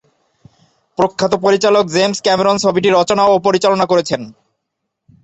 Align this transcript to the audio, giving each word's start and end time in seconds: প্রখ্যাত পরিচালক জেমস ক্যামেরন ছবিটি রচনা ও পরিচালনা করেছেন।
প্রখ্যাত 0.97 1.33
পরিচালক 1.45 1.85
জেমস 1.95 2.17
ক্যামেরন 2.21 2.55
ছবিটি 2.57 2.89
রচনা 2.91 3.23
ও 3.25 3.35
পরিচালনা 3.47 3.85
করেছেন। 3.91 4.21